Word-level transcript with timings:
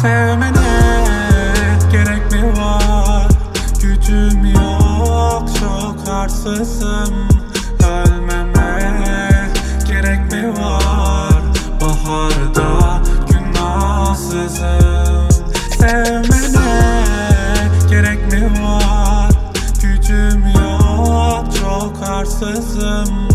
Sevmene 0.00 1.04
gerek 1.92 2.32
mi 2.32 2.42
var? 2.58 3.28
Gücüm 3.82 4.44
yok 4.44 5.44
çok 5.60 6.08
arsızım 6.08 7.28
Ölmeme 7.84 9.50
gerek 9.88 10.32
mi 10.32 10.48
var? 10.58 11.42
Baharda 11.80 13.00
günahsızım. 13.30 15.28
Sevmene 15.78 16.72
gerek 17.90 18.32
mi 18.32 18.62
var? 18.62 19.30
Gücüm 19.82 20.46
yok 20.46 21.46
çok 21.60 22.08
arsızım 22.08 23.31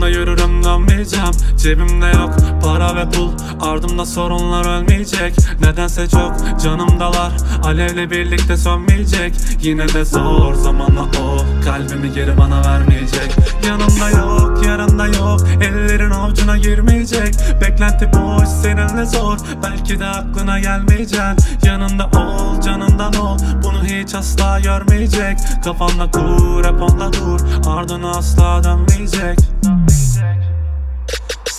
Yolumda 0.00 0.18
yürürüm 0.18 0.64
dönmeyeceğim. 0.64 1.30
Cebimde 1.56 2.06
yok 2.06 2.36
para 2.64 2.96
ve 2.96 3.10
pul. 3.10 3.30
Ardımda 3.60 4.06
sorunlar 4.06 4.78
ölmeyecek. 4.78 5.34
Nedense 5.60 6.08
çok 6.08 6.60
canımdalar. 6.62 7.32
Alevle 7.64 8.10
birlikte 8.10 8.56
sönmeyecek. 8.56 9.34
Yine 9.62 9.88
de 9.88 10.04
zor 10.04 10.54
zamanla 10.54 11.02
o 11.02 11.38
Kalbimi 11.64 12.12
geri 12.12 12.38
bana 12.38 12.64
vermeyecek. 12.64 13.36
Yanımda 13.66 14.10
yok 14.10 14.66
yarında 14.66 15.06
yok. 15.06 15.40
Ellerin 15.60 16.10
avucuna 16.10 16.56
girmeyecek. 16.56 17.34
Beklenti 17.60 18.10
boş 18.12 18.48
seninle 18.48 19.06
zor. 19.06 19.38
Belki 19.62 20.00
de 20.00 20.06
aklına 20.06 20.60
gelmeyeceksin 20.60 21.36
Yanında 21.64 22.06
ol 22.06 22.60
canından 22.60 23.14
ol. 23.14 23.38
Bunu 23.64 23.84
hiç 23.84 24.14
asla 24.14 24.60
görmeyecek. 24.60 25.38
Kafanda 25.64 26.10
kur 26.10 26.64
hep 26.64 26.82
onda 26.82 27.12
dur. 27.12 27.40
Ardına 27.66 28.10
asla 28.10 28.64
dönmeyecek 28.64 29.38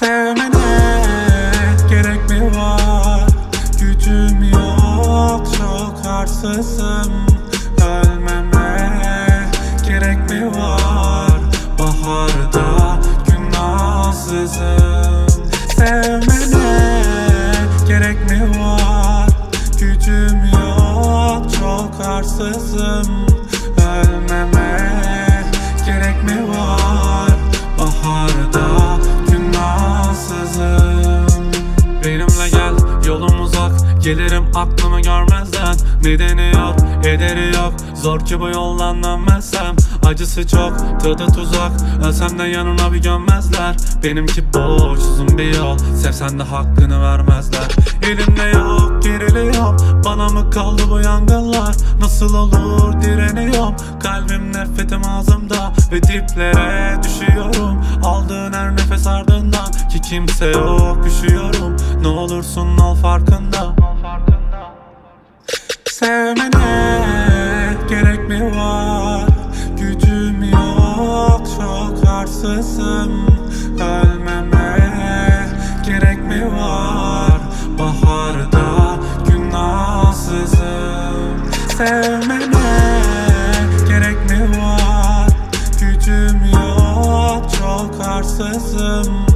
Sevmene 0.00 1.52
gerek 1.90 2.30
mi 2.30 2.56
var? 2.56 3.26
Gücüm 3.80 4.44
yok 4.52 5.46
çok 5.58 6.06
arsızım 6.06 7.12
Ölmeme 7.82 8.90
gerek 9.88 10.30
mi 10.30 10.46
var? 10.46 11.40
Baharda 11.78 12.98
günahsızım. 13.26 15.26
Sevmene 15.76 16.92
gerek 17.88 18.30
mi 18.30 18.60
var? 18.60 19.28
Gücüm 19.78 20.44
yok 20.52 21.44
çok 21.60 22.06
arsızım 22.06 23.26
Gelirim 34.02 34.44
aklımı 34.54 35.00
görmezden. 35.00 35.76
Nedeni 36.04 36.56
yok 36.56 36.76
ederi 37.04 37.56
yok. 37.56 37.74
Zor 37.94 38.20
ki 38.20 38.40
bu 38.40 38.48
yoldan 38.48 39.02
dönmezsem. 39.02 39.76
Acısı 40.06 40.46
çok 40.46 41.00
tadı 41.02 41.26
tuzak. 41.26 41.72
Ölsem 42.06 42.38
de 42.38 42.42
yanına 42.42 42.92
bir 42.92 43.02
gömmezler. 43.02 43.76
Benimki 44.04 44.54
boş 44.54 44.98
uzun 44.98 45.38
bir 45.38 45.54
yol. 45.56 45.78
Sevsen 45.78 46.38
de 46.38 46.42
hakkını 46.42 47.02
vermezler. 47.02 47.68
Elimde 48.02 48.42
yok 48.42 49.02
geriliyorum. 49.02 49.76
Bana 50.04 50.28
mı 50.28 50.50
kaldı 50.50 50.82
bu 50.90 51.00
yangınlar? 51.00 51.74
Nasıl 52.00 52.34
olur 52.34 53.02
direniyorum. 53.02 53.74
Kalbim 54.02 54.52
nefretim 54.52 55.08
ağzımda 55.08 55.72
Ve 55.92 56.02
diplere 56.02 57.00
düşüyorum. 57.02 57.84
Aldığın 58.04 58.52
her 58.52 58.72
nefes 58.72 59.06
ardından 59.06 59.66
Ki 59.92 60.00
kimse 60.00 60.46
yok 60.46 60.98
üşüyorum. 61.06 61.76
Ne 62.02 62.08
olursun 62.08 62.78
ol 62.78 62.94
farkında 62.94 63.79
var. 68.56 69.24
Gücüm 69.78 70.42
yok 70.44 71.42
çok 71.56 72.08
arsızım. 72.08 73.26
Ölmeme 73.80 74.78
gerek 75.86 76.18
mi 76.18 76.52
var? 76.52 77.40
Baharda 77.78 78.96
gün 79.28 79.50
nazsızım 79.50 81.40
Sevmeme 81.76 83.02
gerek 83.88 84.30
mi 84.30 84.62
var? 84.62 85.28
Gücüm 85.80 86.40
yok 86.52 87.44
çok 87.58 88.06
arsızım. 88.06 89.26